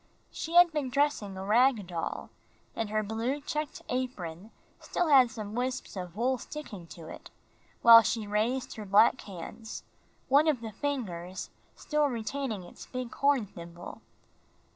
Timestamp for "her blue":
2.89-3.39